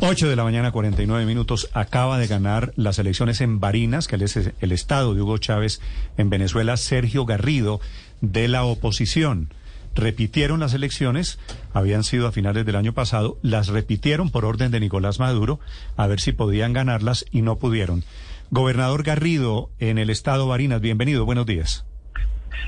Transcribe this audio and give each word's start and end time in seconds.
8 0.00 0.28
de 0.28 0.36
la 0.36 0.44
mañana, 0.44 0.70
49 0.70 1.24
minutos. 1.26 1.70
Acaba 1.72 2.18
de 2.18 2.26
ganar 2.26 2.72
las 2.76 2.98
elecciones 2.98 3.40
en 3.40 3.60
Barinas, 3.60 4.08
que 4.08 4.16
es 4.16 4.36
el 4.36 4.72
estado 4.72 5.14
de 5.14 5.22
Hugo 5.22 5.38
Chávez 5.38 5.80
en 6.16 6.30
Venezuela, 6.30 6.76
Sergio 6.76 7.24
Garrido, 7.24 7.80
de 8.20 8.48
la 8.48 8.64
oposición. 8.64 9.52
Repitieron 9.94 10.60
las 10.60 10.74
elecciones, 10.74 11.38
habían 11.72 12.02
sido 12.02 12.26
a 12.26 12.32
finales 12.32 12.66
del 12.66 12.76
año 12.76 12.92
pasado, 12.92 13.38
las 13.42 13.68
repitieron 13.68 14.30
por 14.30 14.44
orden 14.44 14.72
de 14.72 14.80
Nicolás 14.80 15.20
Maduro, 15.20 15.60
a 15.96 16.06
ver 16.06 16.20
si 16.20 16.32
podían 16.32 16.72
ganarlas 16.72 17.24
y 17.30 17.42
no 17.42 17.58
pudieron. 17.58 18.02
Gobernador 18.50 19.04
Garrido, 19.04 19.70
en 19.78 19.98
el 19.98 20.10
estado 20.10 20.48
Barinas, 20.48 20.80
bienvenido, 20.80 21.24
buenos 21.24 21.46
días. 21.46 21.86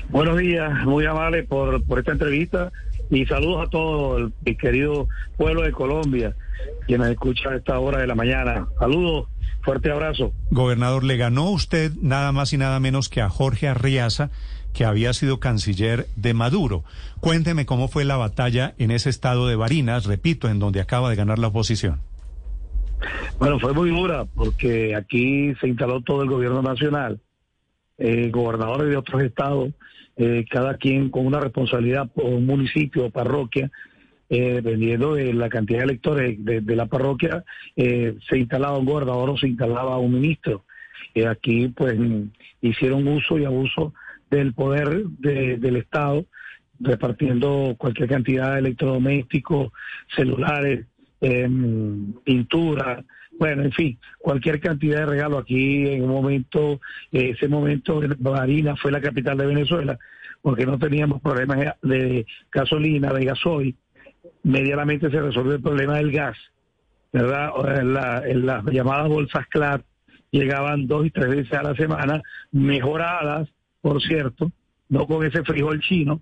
Buenos 0.09 0.37
días, 0.37 0.85
muy 0.85 1.05
amable 1.05 1.43
por, 1.43 1.83
por 1.83 1.99
esta 1.99 2.13
entrevista 2.13 2.71
y 3.09 3.25
saludos 3.25 3.67
a 3.67 3.69
todo 3.69 4.17
el, 4.17 4.57
querido 4.57 5.07
pueblo 5.37 5.63
de 5.63 5.71
Colombia, 5.71 6.35
quienes 6.85 7.09
escuchan 7.09 7.53
a 7.53 7.57
esta 7.57 7.79
hora 7.79 7.99
de 7.99 8.07
la 8.07 8.15
mañana. 8.15 8.67
Saludos, 8.79 9.27
fuerte 9.61 9.91
abrazo. 9.91 10.33
Gobernador, 10.51 11.03
le 11.03 11.17
ganó 11.17 11.49
usted 11.49 11.91
nada 12.01 12.31
más 12.31 12.53
y 12.53 12.57
nada 12.57 12.79
menos 12.79 13.09
que 13.09 13.21
a 13.21 13.29
Jorge 13.29 13.67
Arriaza, 13.67 14.29
que 14.73 14.85
había 14.85 15.13
sido 15.13 15.39
canciller 15.39 16.05
de 16.15 16.33
Maduro. 16.33 16.83
Cuénteme 17.19 17.65
cómo 17.65 17.87
fue 17.87 18.05
la 18.05 18.17
batalla 18.17 18.75
en 18.77 18.91
ese 18.91 19.09
estado 19.09 19.47
de 19.47 19.55
Barinas, 19.55 20.05
repito, 20.05 20.49
en 20.49 20.59
donde 20.59 20.81
acaba 20.81 21.09
de 21.09 21.15
ganar 21.15 21.39
la 21.39 21.47
oposición. 21.47 22.01
Bueno, 23.39 23.59
fue 23.59 23.73
muy 23.73 23.89
dura 23.89 24.25
porque 24.25 24.95
aquí 24.95 25.53
se 25.61 25.67
instaló 25.67 26.01
todo 26.01 26.23
el 26.23 26.29
gobierno 26.29 26.61
nacional, 26.61 27.19
eh, 27.97 28.29
gobernadores 28.31 28.89
de 28.89 28.97
otros 28.97 29.21
estados, 29.21 29.69
eh, 30.17 30.45
cada 30.49 30.75
quien 30.77 31.09
con 31.09 31.25
una 31.25 31.39
responsabilidad 31.39 32.09
por 32.09 32.25
un 32.25 32.45
municipio 32.45 33.05
o 33.05 33.09
parroquia, 33.11 33.71
eh, 34.29 34.53
dependiendo 34.55 35.13
de 35.15 35.33
la 35.33 35.47
cantidad 35.47 35.79
de 35.79 35.85
electores 35.85 36.43
de, 36.43 36.75
la 36.75 36.87
parroquia, 36.87 37.43
eh, 37.75 38.15
se 38.27 38.37
instalaba 38.37 38.77
un 38.77 38.85
gobernador 38.85 39.29
o 39.29 39.37
se 39.37 39.47
instalaba 39.47 39.97
un 39.99 40.13
ministro. 40.13 40.65
Eh, 41.13 41.25
aquí 41.25 41.69
pues 41.69 41.97
hicieron 42.61 43.07
uso 43.07 43.37
y 43.39 43.45
abuso 43.45 43.93
del 44.29 44.53
poder 44.53 45.05
de- 45.19 45.57
del 45.57 45.77
Estado, 45.77 46.25
repartiendo 46.79 47.75
cualquier 47.77 48.09
cantidad 48.09 48.53
de 48.53 48.59
electrodomésticos, 48.59 49.71
celulares, 50.15 50.85
pintura, 52.23 53.03
bueno, 53.39 53.63
en 53.63 53.71
fin, 53.71 53.99
cualquier 54.19 54.59
cantidad 54.59 54.99
de 54.99 55.05
regalo. 55.05 55.37
Aquí 55.37 55.87
en 55.87 56.03
un 56.03 56.09
momento, 56.09 56.79
eh, 57.11 57.31
ese 57.35 57.47
momento, 57.47 58.01
Barinas 58.19 58.79
fue 58.79 58.91
la 58.91 59.01
capital 59.01 59.37
de 59.37 59.45
Venezuela, 59.45 59.97
porque 60.41 60.65
no 60.65 60.77
teníamos 60.79 61.21
problemas 61.21 61.75
de 61.81 62.25
gasolina, 62.51 63.13
de 63.13 63.25
gasoil. 63.25 63.75
Medianamente 64.43 65.09
se 65.11 65.21
resolvió 65.21 65.53
el 65.53 65.61
problema 65.61 65.97
del 65.97 66.11
gas, 66.11 66.37
¿verdad? 67.11 67.51
En, 67.79 67.93
la- 67.93 68.23
en 68.25 68.45
las 68.45 68.63
llamadas 68.65 69.07
bolsas 69.09 69.45
CLAR 69.49 69.83
llegaban 70.31 70.87
dos 70.87 71.05
y 71.05 71.11
tres 71.11 71.29
veces 71.29 71.53
a 71.53 71.63
la 71.63 71.75
semana, 71.75 72.21
mejoradas, 72.51 73.49
por 73.81 74.01
cierto, 74.01 74.51
no 74.89 75.05
con 75.07 75.25
ese 75.25 75.43
frijol 75.43 75.79
chino, 75.81 76.21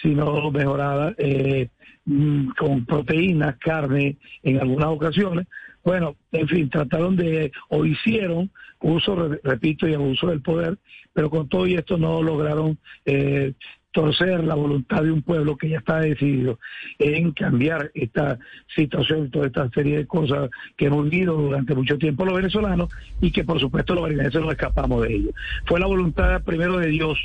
sino 0.00 0.50
mejoradas 0.50 1.14
eh, 1.18 1.68
mm, 2.04 2.48
con 2.58 2.84
proteínas, 2.86 3.56
carne 3.58 4.16
en 4.42 4.60
algunas 4.60 4.88
ocasiones. 4.88 5.46
Bueno, 5.84 6.16
en 6.30 6.48
fin, 6.48 6.70
trataron 6.70 7.16
de, 7.16 7.50
o 7.68 7.84
hicieron 7.84 8.50
uso, 8.80 9.14
re- 9.16 9.40
repito, 9.42 9.86
y 9.88 9.94
abuso 9.94 10.28
del 10.28 10.40
poder, 10.40 10.78
pero 11.12 11.28
con 11.30 11.48
todo 11.48 11.66
y 11.66 11.74
esto 11.74 11.96
no 11.98 12.22
lograron 12.22 12.78
eh, 13.04 13.52
torcer 13.92 14.42
la 14.44 14.54
voluntad 14.54 15.02
de 15.02 15.12
un 15.12 15.22
pueblo 15.22 15.56
que 15.56 15.68
ya 15.68 15.78
está 15.78 16.00
decidido 16.00 16.58
en 16.98 17.32
cambiar 17.32 17.90
esta 17.94 18.38
situación, 18.74 19.30
toda 19.30 19.46
esta 19.46 19.68
serie 19.70 19.98
de 19.98 20.06
cosas 20.06 20.48
que 20.76 20.86
hemos 20.86 21.08
vivido 21.10 21.36
durante 21.36 21.74
mucho 21.74 21.98
tiempo 21.98 22.24
los 22.24 22.34
venezolanos 22.36 22.88
y 23.20 23.30
que 23.30 23.44
por 23.44 23.60
supuesto 23.60 23.94
los 23.94 24.02
barineses 24.04 24.40
no 24.40 24.50
escapamos 24.50 25.02
de 25.02 25.14
ello. 25.14 25.30
Fue 25.66 25.78
la 25.78 25.86
voluntad 25.86 26.42
primero 26.42 26.78
de 26.78 26.86
Dios, 26.88 27.18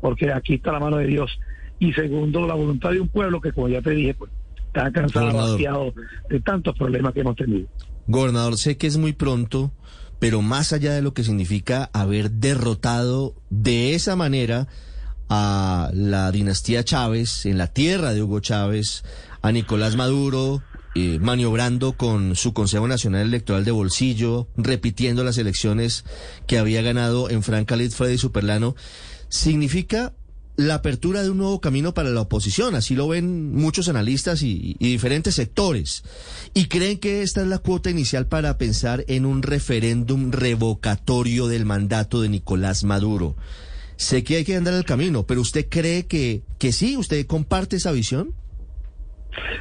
porque 0.00 0.30
aquí 0.32 0.54
está 0.54 0.72
la 0.72 0.80
mano 0.80 0.98
de 0.98 1.06
Dios, 1.06 1.36
y 1.80 1.92
segundo 1.94 2.46
la 2.46 2.54
voluntad 2.54 2.92
de 2.92 3.00
un 3.00 3.08
pueblo 3.08 3.40
que 3.40 3.50
como 3.52 3.68
ya 3.68 3.82
te 3.82 3.90
dije, 3.90 4.14
pues 4.14 4.30
está 4.68 4.90
cansado, 4.92 5.26
vaciado 5.52 5.94
de 6.30 6.40
tantos 6.40 6.78
problemas 6.78 7.12
que 7.12 7.20
hemos 7.20 7.36
tenido. 7.36 7.66
Gobernador, 8.06 8.58
sé 8.58 8.76
que 8.76 8.86
es 8.86 8.96
muy 8.96 9.12
pronto, 9.12 9.72
pero 10.18 10.42
más 10.42 10.72
allá 10.72 10.92
de 10.92 11.02
lo 11.02 11.14
que 11.14 11.24
significa 11.24 11.90
haber 11.92 12.30
derrotado 12.30 13.34
de 13.50 13.94
esa 13.94 14.16
manera 14.16 14.68
a 15.28 15.90
la 15.92 16.30
dinastía 16.30 16.84
Chávez, 16.84 17.46
en 17.46 17.58
la 17.58 17.68
tierra 17.68 18.12
de 18.12 18.22
Hugo 18.22 18.40
Chávez, 18.40 19.04
a 19.42 19.52
Nicolás 19.52 19.96
Maduro, 19.96 20.62
eh, 20.94 21.18
maniobrando 21.20 21.94
con 21.94 22.36
su 22.36 22.52
Consejo 22.52 22.86
Nacional 22.86 23.22
Electoral 23.26 23.64
de 23.64 23.72
bolsillo, 23.72 24.48
repitiendo 24.56 25.24
las 25.24 25.38
elecciones 25.38 26.04
que 26.46 26.58
había 26.58 26.82
ganado 26.82 27.30
en 27.30 27.42
Franca 27.42 27.74
Lid 27.74 27.90
Freddy 27.90 28.16
Superlano, 28.16 28.76
significa 29.28 30.12
la 30.56 30.76
apertura 30.76 31.22
de 31.22 31.30
un 31.30 31.38
nuevo 31.38 31.60
camino 31.60 31.94
para 31.94 32.10
la 32.10 32.20
oposición. 32.20 32.74
Así 32.74 32.94
lo 32.94 33.08
ven 33.08 33.52
muchos 33.54 33.88
analistas 33.88 34.42
y, 34.42 34.76
diferentes 34.78 35.34
sectores. 35.34 36.04
Y 36.54 36.66
creen 36.66 36.98
que 36.98 37.22
esta 37.22 37.42
es 37.42 37.48
la 37.48 37.58
cuota 37.58 37.90
inicial 37.90 38.26
para 38.26 38.56
pensar 38.58 39.04
en 39.08 39.26
un 39.26 39.42
referéndum 39.42 40.30
revocatorio 40.30 41.48
del 41.48 41.64
mandato 41.64 42.20
de 42.20 42.28
Nicolás 42.28 42.84
Maduro. 42.84 43.36
Sé 43.96 44.24
que 44.24 44.36
hay 44.36 44.44
que 44.44 44.56
andar 44.56 44.74
el 44.74 44.84
camino, 44.84 45.24
pero 45.26 45.40
¿usted 45.40 45.68
cree 45.68 46.06
que, 46.06 46.42
que 46.58 46.72
sí? 46.72 46.96
¿Usted 46.96 47.26
comparte 47.26 47.76
esa 47.76 47.92
visión? 47.92 48.34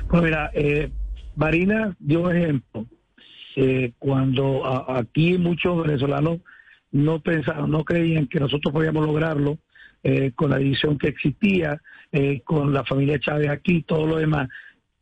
Pues 0.09 0.23
mira, 0.23 0.51
eh, 0.53 0.91
Marina 1.35 1.95
dio 1.99 2.29
ejemplo. 2.31 2.85
Eh, 3.55 3.93
cuando 3.99 4.91
aquí 4.91 5.37
muchos 5.37 5.83
venezolanos 5.85 6.39
no 6.91 7.21
pensaron, 7.21 7.69
no 7.69 7.83
creían 7.83 8.27
que 8.27 8.39
nosotros 8.39 8.73
podíamos 8.73 9.05
lograrlo 9.05 9.59
eh, 10.03 10.31
con 10.35 10.51
la 10.51 10.57
división 10.57 10.97
que 10.97 11.07
existía, 11.07 11.81
eh, 12.11 12.41
con 12.43 12.73
la 12.73 12.83
familia 12.83 13.19
Chávez 13.19 13.49
aquí, 13.49 13.83
todo 13.83 14.05
lo 14.05 14.17
demás. 14.17 14.49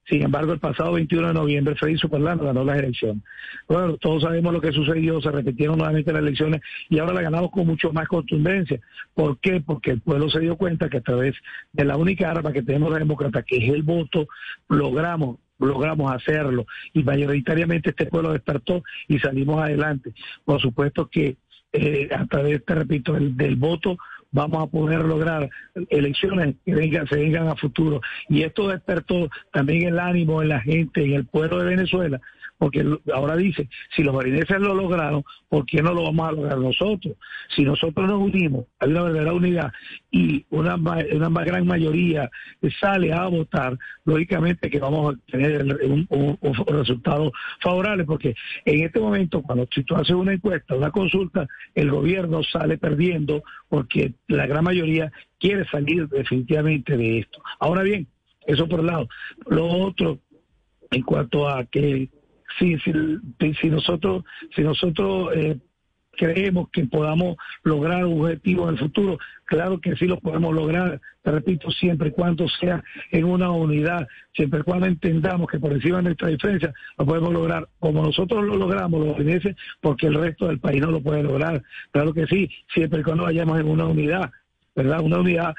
Sin 0.07 0.23
embargo, 0.23 0.51
el 0.51 0.59
pasado 0.59 0.93
21 0.93 1.29
de 1.29 1.33
noviembre, 1.33 1.75
Freddy 1.75 1.97
Superlano 1.97 2.43
ganó 2.43 2.63
las 2.65 2.79
elecciones. 2.79 3.23
Bueno, 3.67 3.97
todos 3.97 4.23
sabemos 4.23 4.51
lo 4.51 4.59
que 4.59 4.71
sucedió, 4.71 5.21
se 5.21 5.31
repitieron 5.31 5.77
nuevamente 5.77 6.11
las 6.11 6.21
elecciones 6.21 6.61
y 6.89 6.99
ahora 6.99 7.13
la 7.13 7.21
ganamos 7.21 7.51
con 7.51 7.65
mucho 7.65 7.93
más 7.93 8.07
contundencia. 8.07 8.79
¿Por 9.13 9.39
qué? 9.39 9.61
Porque 9.61 9.91
el 9.91 10.01
pueblo 10.01 10.29
se 10.29 10.39
dio 10.39 10.57
cuenta 10.57 10.89
que 10.89 10.97
a 10.97 11.01
través 11.01 11.35
de 11.71 11.85
la 11.85 11.97
única 11.97 12.29
arma 12.29 12.51
que 12.51 12.63
tenemos 12.63 12.89
los 12.89 12.99
demócratas, 12.99 13.45
que 13.45 13.57
es 13.57 13.73
el 13.73 13.83
voto, 13.83 14.27
logramos 14.69 15.37
logramos 15.59 16.11
hacerlo 16.11 16.65
y 16.91 17.03
mayoritariamente 17.03 17.91
este 17.91 18.07
pueblo 18.07 18.33
despertó 18.33 18.83
y 19.07 19.19
salimos 19.19 19.61
adelante. 19.61 20.11
Por 20.43 20.59
supuesto 20.59 21.07
que 21.07 21.37
eh, 21.71 22.09
a 22.11 22.25
través, 22.25 22.65
te 22.65 22.75
repito, 22.75 23.13
del, 23.13 23.37
del 23.37 23.55
voto 23.55 23.97
vamos 24.31 24.63
a 24.63 24.67
poder 24.67 25.03
lograr 25.03 25.49
elecciones 25.89 26.55
que 26.65 26.73
vengan, 26.73 27.07
se 27.07 27.17
vengan 27.17 27.47
a 27.47 27.55
futuro. 27.55 28.01
Y 28.29 28.43
esto 28.43 28.67
despertó 28.69 29.29
también 29.51 29.87
el 29.87 29.99
ánimo 29.99 30.41
en 30.41 30.49
la 30.49 30.61
gente, 30.61 31.03
en 31.03 31.13
el 31.13 31.25
pueblo 31.25 31.59
de 31.59 31.65
Venezuela, 31.65 32.21
porque 32.61 32.85
ahora 33.11 33.35
dice, 33.37 33.67
si 33.95 34.03
los 34.03 34.13
marineses 34.13 34.59
lo 34.59 34.75
lograron, 34.75 35.23
¿por 35.49 35.65
qué 35.65 35.81
no 35.81 35.95
lo 35.95 36.03
vamos 36.03 36.29
a 36.29 36.31
lograr 36.31 36.59
nosotros? 36.59 37.15
Si 37.55 37.63
nosotros 37.63 38.07
nos 38.07 38.21
unimos, 38.21 38.67
hay 38.77 38.91
una 38.91 39.01
verdadera 39.01 39.33
unidad 39.33 39.73
y 40.11 40.45
una, 40.51 40.75
una 40.75 41.29
ma- 41.31 41.43
gran 41.43 41.65
mayoría 41.65 42.29
sale 42.79 43.11
a 43.13 43.25
votar, 43.25 43.79
lógicamente 44.05 44.69
que 44.69 44.77
vamos 44.77 45.15
a 45.15 45.31
tener 45.31 45.65
un, 45.81 46.07
resultado 46.67 47.31
favorable, 47.61 48.03
porque 48.03 48.35
en 48.65 48.85
este 48.85 48.99
momento, 48.99 49.41
cuando 49.41 49.65
tú 49.65 49.95
haces 49.95 50.15
una 50.15 50.33
encuesta, 50.33 50.75
una 50.75 50.91
consulta, 50.91 51.47
el 51.73 51.89
gobierno 51.89 52.43
sale 52.43 52.77
perdiendo 52.77 53.41
porque 53.69 54.13
la 54.27 54.45
gran 54.45 54.63
mayoría 54.63 55.11
quiere 55.39 55.65
salir 55.65 56.07
definitivamente 56.09 56.95
de 56.95 57.21
esto. 57.21 57.41
Ahora 57.59 57.81
bien, 57.81 58.05
eso 58.45 58.67
por 58.67 58.81
un 58.81 58.85
lado. 58.85 59.07
Lo 59.47 59.65
otro, 59.65 60.19
en 60.91 61.01
cuanto 61.01 61.49
a 61.49 61.65
que 61.65 62.20
si, 62.57 62.77
si, 62.79 63.53
si 63.53 63.69
nosotros, 63.69 64.23
si 64.55 64.61
nosotros 64.61 65.29
eh, 65.35 65.57
creemos 66.11 66.69
que 66.69 66.85
podamos 66.85 67.37
lograr 67.63 68.05
un 68.05 68.21
objetivo 68.21 68.67
en 68.67 68.75
el 68.75 68.79
futuro. 68.79 69.17
Claro 69.45 69.79
que 69.79 69.95
sí 69.95 70.05
lo 70.05 70.19
podemos 70.19 70.53
lograr, 70.53 70.99
te 71.23 71.31
repito, 71.31 71.71
siempre 71.71 72.09
y 72.09 72.11
cuando 72.11 72.47
sea 72.47 72.83
en 73.11 73.25
una 73.25 73.51
unidad, 73.51 74.07
siempre 74.35 74.59
y 74.61 74.63
cuando 74.63 74.85
entendamos 74.85 75.49
que 75.49 75.59
por 75.59 75.73
encima 75.73 75.97
de 75.97 76.03
nuestra 76.03 76.29
diferencia 76.29 76.73
lo 76.97 77.05
podemos 77.05 77.33
lograr 77.33 77.67
como 77.79 78.03
nosotros 78.03 78.43
lo 78.45 78.55
logramos, 78.55 79.05
los 79.05 79.17
guineses, 79.17 79.55
porque 79.81 80.07
el 80.07 80.15
resto 80.15 80.47
del 80.47 80.59
país 80.59 80.81
no 80.81 80.91
lo 80.91 81.01
puede 81.01 81.23
lograr. 81.23 81.61
Claro 81.91 82.13
que 82.13 82.27
sí, 82.27 82.49
siempre 82.73 83.01
y 83.01 83.03
cuando 83.03 83.23
vayamos 83.23 83.59
en 83.59 83.67
una 83.67 83.85
unidad, 83.85 84.31
¿verdad? 84.75 85.01
Una 85.01 85.19
unidad 85.19 85.55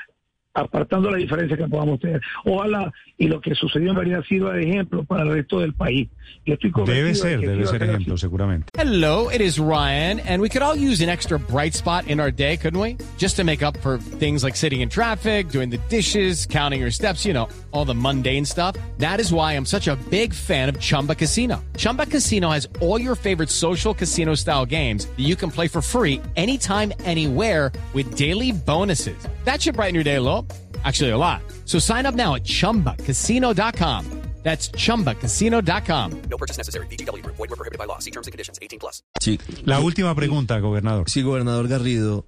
apartando 0.54 1.10
la 1.10 1.19
diferencia 1.19 1.56
que 1.56 1.66
podamos 1.66 2.00
tener. 2.00 2.20
Ojalá 2.44 2.93
y 3.19 3.28
lo 3.28 3.40
que 3.40 3.54
sucedió 3.54 3.90
en 3.90 3.96
Marina 3.96 4.22
sirva 4.28 4.54
de 4.54 4.62
ejemplo 4.62 5.04
para 5.04 5.22
el 5.22 5.31
resto 5.31 5.60
del 5.60 5.75
país. 5.75 6.08
Yo 6.44 6.54
estoy 6.54 6.72
debe 6.84 7.14
ser, 7.14 7.40
de 7.40 7.49
debe 7.49 7.66
ser 7.66 7.82
ejemplo, 7.82 8.14
así. 8.14 8.22
seguramente. 8.22 8.66
Hello, 8.76 9.28
it 9.31 9.40
is 9.40 9.58
Ryan, 9.58 10.20
and 10.20 10.43
we 10.43 10.49
could 10.49 10.62
all 10.62 10.75
use 10.75 11.00
an 11.00 11.08
extra 11.08 11.38
bright 11.38 11.75
spot 11.75 12.08
in 12.08 12.19
our 12.19 12.32
day, 12.32 12.56
couldn't 12.56 12.81
we? 12.81 12.96
Just 13.19 13.37
to 13.37 13.44
make 13.44 13.62
up 13.62 13.76
for 13.78 13.99
things 14.19 14.43
like 14.43 14.56
sitting 14.56 14.81
in 14.81 14.88
traffic, 14.88 15.50
doing 15.50 15.70
the 15.70 15.78
dishes, 15.88 16.46
counting 16.46 16.81
your 16.81 16.90
steps, 16.90 17.25
you 17.25 17.32
know, 17.32 17.48
all 17.70 17.84
the 17.84 17.94
mundane 17.94 18.44
stuff. 18.44 18.76
That 18.98 19.20
is 19.20 19.32
why 19.32 19.52
I'm 19.52 19.66
such 19.66 19.88
a 19.88 19.96
big 20.10 20.34
fan 20.34 20.69
of 20.69 20.81
Chumba 20.81 21.14
Casino. 21.14 21.62
Chumba 21.76 22.06
Casino 22.06 22.50
has 22.50 22.69
all 22.81 23.00
your 23.00 23.14
favorite 23.14 23.50
social 23.50 23.94
casino 23.94 24.34
style 24.34 24.66
games 24.66 25.06
that 25.06 25.20
you 25.20 25.37
can 25.37 25.50
play 25.50 25.69
for 25.69 25.81
free 25.81 26.20
anytime, 26.34 26.93
anywhere 27.05 27.70
with 27.93 28.16
daily 28.16 28.50
bonuses. 28.52 29.16
That 29.44 29.62
should 29.62 29.76
brighten 29.76 29.94
your 29.94 30.04
day 30.04 30.16
a 30.16 30.20
little. 30.20 30.46
Actually, 30.84 31.10
a 31.10 31.18
lot. 31.18 31.42
So 31.64 31.78
sign 31.78 32.06
up 32.06 32.14
now 32.14 32.34
at 32.34 32.44
chumbacasino.com. 32.44 34.22
That's 34.42 34.70
chumbacasino.com. 34.72 36.22
No 36.28 36.36
purchase 36.36 36.58
necessary. 36.58 36.86
BGW. 36.88 37.22
Void 37.22 37.50
were 37.50 37.56
prohibited 37.56 37.78
by 37.78 37.86
law. 37.86 37.98
See 38.00 38.10
terms 38.10 38.26
and 38.26 38.32
conditions 38.32 38.58
18 38.60 38.78
plus. 38.80 39.02
Sí. 39.20 39.38
La 39.64 39.78
última 39.78 40.14
pregunta, 40.16 40.58
gobernador. 40.58 41.08
Sí, 41.08 41.22
gobernador 41.22 41.68
Garrido. 41.68 42.26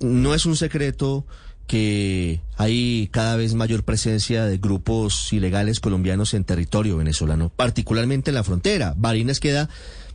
No 0.00 0.34
es 0.34 0.46
un 0.46 0.56
secreto 0.56 1.26
que 1.66 2.40
hay 2.56 3.08
cada 3.12 3.36
vez 3.36 3.54
mayor 3.54 3.84
presencia 3.84 4.44
de 4.44 4.58
grupos 4.58 5.32
ilegales 5.32 5.80
colombianos 5.80 6.34
en 6.34 6.44
territorio 6.44 6.96
venezolano, 6.96 7.50
particularmente 7.50 8.30
en 8.30 8.36
la 8.36 8.42
frontera. 8.42 8.94
Barinas 8.96 9.38
queda 9.38 9.68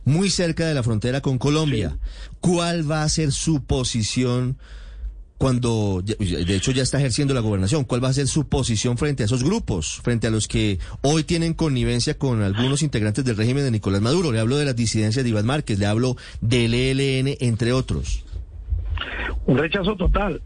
muy 0.04 0.30
cerca 0.30 0.66
de 0.66 0.74
la 0.74 0.82
frontera 0.82 1.20
con 1.20 1.38
Colombia. 1.38 1.90
Sí. 1.90 2.30
¿Cuál 2.40 2.90
va 2.90 3.04
a 3.04 3.08
ser 3.08 3.32
su 3.32 3.64
posición? 3.64 4.58
Cuando, 5.38 6.02
de 6.02 6.56
hecho 6.56 6.72
ya 6.72 6.82
está 6.82 6.98
ejerciendo 6.98 7.34
la 7.34 7.40
gobernación, 7.40 7.84
¿cuál 7.84 8.02
va 8.02 8.08
a 8.08 8.12
ser 8.12 8.26
su 8.26 8.48
posición 8.48 8.96
frente 8.96 9.22
a 9.22 9.26
esos 9.26 9.44
grupos, 9.44 10.00
frente 10.02 10.26
a 10.26 10.30
los 10.30 10.48
que 10.48 10.78
hoy 11.02 11.24
tienen 11.24 11.52
connivencia 11.52 12.16
con 12.18 12.42
algunos 12.42 12.82
integrantes 12.82 13.24
del 13.24 13.36
régimen 13.36 13.64
de 13.64 13.70
Nicolás 13.70 14.00
Maduro? 14.00 14.32
Le 14.32 14.40
hablo 14.40 14.56
de 14.56 14.64
las 14.64 14.76
disidencias 14.76 15.24
de 15.24 15.30
Iván 15.30 15.46
Márquez, 15.46 15.78
le 15.78 15.86
hablo 15.86 16.16
del 16.40 16.72
ELN, 16.72 17.36
entre 17.40 17.72
otros. 17.72 18.24
Un 19.44 19.58
rechazo 19.58 19.94
total. 19.96 20.40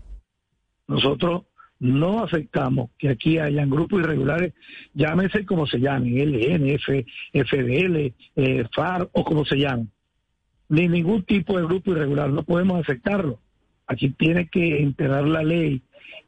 Nosotros 0.88 1.42
no 1.78 2.24
aceptamos 2.24 2.90
que 2.98 3.10
aquí 3.10 3.38
hayan 3.38 3.70
grupos 3.70 4.00
irregulares, 4.00 4.54
llámese 4.92 5.46
como 5.46 5.66
se 5.66 5.78
llamen, 5.78 6.18
LN, 6.18 6.68
F, 6.74 7.06
FDL, 7.32 8.12
eh, 8.36 8.64
FAR 8.74 9.08
o 9.12 9.24
como 9.24 9.44
se 9.44 9.56
llamen. 9.56 9.88
Ni 10.68 10.88
ningún 10.88 11.22
tipo 11.22 11.56
de 11.56 11.64
grupo 11.64 11.92
irregular, 11.92 12.30
no 12.30 12.42
podemos 12.42 12.80
aceptarlo 12.80 13.38
Aquí 13.90 14.10
tiene 14.10 14.46
que 14.46 14.80
enterar 14.82 15.24
la 15.24 15.42
ley 15.42 15.82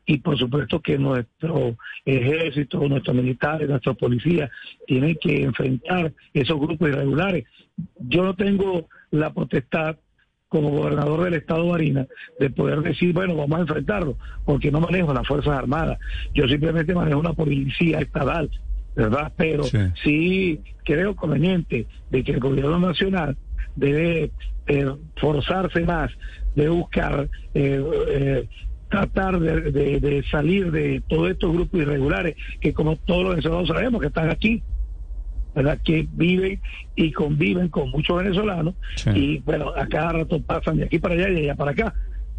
y 0.05 0.19
por 0.19 0.37
supuesto 0.37 0.81
que 0.81 0.99
nuestro 0.99 1.77
ejército, 2.05 2.81
nuestros 2.89 3.15
militares, 3.15 3.69
nuestra 3.69 3.95
policía 3.95 4.51
tienen 4.85 5.17
que 5.21 5.45
enfrentar 5.45 6.13
esos 6.35 6.59
grupos 6.59 6.89
irregulares. 6.89 7.45
Yo 8.01 8.25
no 8.25 8.35
tengo 8.35 8.89
la 9.13 9.33
potestad 9.33 9.97
como 10.49 10.71
gobernador 10.71 11.23
del 11.23 11.35
estado 11.35 11.63
de 11.63 11.71
Barinas 11.71 12.09
de 12.41 12.51
poder 12.51 12.81
decir, 12.81 13.13
bueno, 13.13 13.37
vamos 13.37 13.59
a 13.59 13.63
enfrentarlo, 13.63 14.17
porque 14.45 14.73
no 14.73 14.81
manejo 14.81 15.15
las 15.15 15.27
Fuerzas 15.29 15.57
Armadas. 15.57 16.01
Yo 16.35 16.49
simplemente 16.49 16.97
manejo 16.97 17.21
una 17.21 17.33
policía 17.33 18.01
estatal, 18.01 18.51
¿verdad? 18.97 19.33
Pero 19.37 19.63
sí, 19.63 19.79
sí 20.03 20.61
creo 20.85 21.15
conveniente 21.15 21.87
de 22.11 22.25
que 22.25 22.33
el 22.33 22.41
gobierno 22.41 22.81
nacional 22.81 23.37
debe 23.77 24.31
eh, 24.67 24.93
forzarse 25.17 25.81
más 25.81 26.11
de 26.55 26.69
buscar 26.69 27.29
eh, 27.55 27.83
eh, 28.09 28.49
tratar 28.89 29.41
de, 29.41 29.73
de, 29.73 30.01
de, 30.01 30.23
salir 30.31 30.71
de 30.71 31.03
todos 31.09 31.31
estos 31.31 31.53
grupos 31.53 31.81
irregulares 31.81 32.37
que 32.61 32.75
como 32.75 32.97
todos 32.97 33.23
los 33.23 33.31
venezolanos 33.31 33.69
sabemos 33.69 34.01
que 34.01 34.09
están 34.09 34.31
aquí 34.31 34.63
¿verdad? 35.55 35.79
que 35.83 36.07
viven 36.13 36.61
y 36.95 37.11
conviven 37.13 37.69
con 37.69 37.91
muchos 37.91 38.19
venezolanos 38.19 38.75
sí. 38.97 39.11
y 39.15 39.39
bueno 39.41 39.73
a 39.75 39.87
cada 39.87 40.13
rato 40.13 40.41
pasan 40.43 40.77
de 40.77 40.85
aquí 40.85 40.99
para 40.99 41.15
allá 41.15 41.29
y 41.31 41.35
de 41.35 41.41
allá 41.41 41.55
para 41.55 41.71
acá 41.71 41.95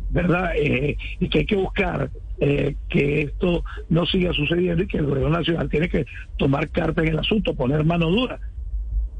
verdad 0.09 0.51
eh, 0.55 0.95
y 1.19 1.27
que 1.27 1.39
hay 1.39 1.45
que 1.45 1.55
buscar 1.55 2.11
eh, 2.39 2.75
que 2.89 3.21
esto 3.23 3.63
no 3.89 4.05
siga 4.05 4.31
sucediendo 4.33 4.83
y 4.83 4.87
que 4.87 4.97
el 4.97 5.05
gobierno 5.05 5.37
nacional 5.37 5.69
tiene 5.69 5.89
que 5.89 6.05
tomar 6.37 6.69
cartas 6.69 7.03
en 7.05 7.13
el 7.13 7.19
asunto 7.19 7.55
poner 7.55 7.83
mano 7.83 8.09
dura 8.09 8.39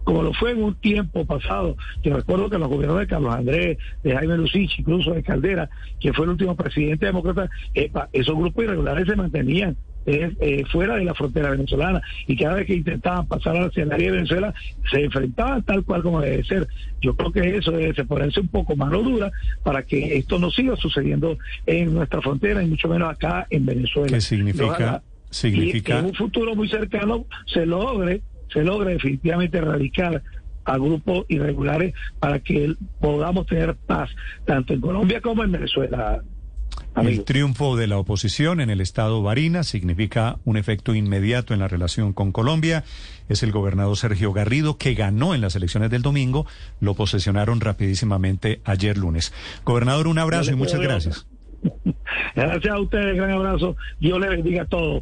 como 0.04 0.24
lo 0.24 0.34
fue 0.34 0.52
en 0.52 0.64
un 0.64 0.76
tiempo 0.76 1.26
pasado. 1.26 1.76
Yo 2.04 2.16
recuerdo 2.16 2.50
que 2.50 2.58
los 2.58 2.70
gobiernos 2.70 3.00
de 3.00 3.08
Carlos 3.08 3.34
Andrés, 3.34 3.78
de 4.04 4.16
Jaime 4.16 4.38
Lucich, 4.38 4.80
incluso 4.80 5.12
de 5.12 5.24
Caldera, 5.24 5.70
que 6.00 6.14
fue 6.14 6.26
el 6.26 6.32
último 6.32 6.56
presidente 6.56 7.06
demócrata, 7.06 7.50
epa, 7.74 8.10
esos 8.12 8.36
grupos 8.36 8.66
irregulares 8.66 9.08
se 9.08 9.16
mantenían 9.16 9.78
eh, 10.06 10.36
eh, 10.42 10.66
fuera 10.70 10.98
de 10.98 11.06
la 11.06 11.14
frontera 11.14 11.52
venezolana 11.52 12.02
y 12.28 12.36
cada 12.36 12.56
vez 12.56 12.68
que 12.68 12.76
intentaban 12.76 13.26
pasar 13.26 13.56
hacia 13.56 13.84
el 13.84 13.92
área 13.94 14.08
de 14.08 14.18
Venezuela 14.18 14.54
se 14.92 15.02
enfrentaban 15.02 15.64
tal 15.64 15.86
cual 15.86 16.04
como 16.04 16.20
debe 16.20 16.44
ser. 16.44 16.68
Yo 17.02 17.16
creo 17.16 17.32
que 17.32 17.58
eso 17.58 17.72
debe 17.72 17.94
ponerse 18.04 18.42
un 18.42 18.50
poco 18.50 18.76
mano 18.76 19.02
dura 19.02 19.32
para 19.64 19.84
que 19.84 20.18
esto 20.18 20.40
no 20.40 20.52
siga 20.52 20.76
sucediendo 20.76 21.38
en 21.66 21.94
nuestra 21.94 22.22
frontera 22.22 22.62
y 22.62 22.68
mucho 22.68 22.90
menos 22.90 23.10
acá 23.10 23.48
en 23.50 23.66
Venezuela. 23.66 24.10
¿Qué 24.10 24.20
significa? 24.22 25.02
significa... 25.30 25.96
Y 25.96 26.00
en 26.00 26.06
un 26.06 26.14
futuro 26.14 26.54
muy 26.54 26.68
cercano 26.68 27.26
se 27.46 27.66
logre 27.66 28.22
se 28.54 28.64
logra 28.64 28.92
definitivamente 28.92 29.58
erradicar 29.58 30.22
a 30.66 30.78
grupos 30.78 31.26
irregulares 31.28 31.94
para 32.20 32.40
que 32.40 32.76
podamos 33.00 33.46
tener 33.48 33.76
paz 33.76 34.10
tanto 34.46 34.74
en 34.74 34.82
Colombia 34.82 35.22
como 35.22 35.44
en 35.44 35.52
Venezuela. 35.52 36.22
Amigo. 36.96 37.22
El 37.22 37.26
triunfo 37.26 37.76
de 37.76 37.88
la 37.88 37.98
oposición 37.98 38.62
en 38.62 38.70
el 38.70 38.80
estado 38.80 39.22
Barinas 39.24 39.68
significa 39.68 40.38
un 40.46 40.58
efecto 40.58 40.94
inmediato 40.94 41.54
en 41.54 41.60
la 41.60 41.68
relación 41.68 42.14
con 42.14 42.32
Colombia. 42.32 42.84
Es 43.30 43.42
el 43.42 43.52
gobernador 43.52 43.98
Sergio 43.98 44.32
Garrido 44.32 44.78
que 44.78 44.94
ganó 44.94 45.34
en 45.34 45.42
las 45.42 45.56
elecciones 45.56 45.90
del 45.90 46.04
domingo. 46.04 46.46
Lo 46.80 46.94
posesionaron 46.94 47.62
rapidísimamente 47.62 48.62
ayer 48.64 48.98
lunes. 48.98 49.34
Gobernador, 49.66 50.08
un 50.08 50.20
abrazo 50.20 50.52
y 50.52 50.56
muchas 50.56 50.80
gracias. 50.80 51.28
Gracias 52.36 52.74
a 52.74 52.80
ustedes, 52.80 53.16
gran 53.16 53.32
abrazo. 53.32 53.78
Dios 54.00 54.20
le 54.20 54.28
bendiga 54.28 54.64
a 54.64 54.66
todos. 54.66 55.02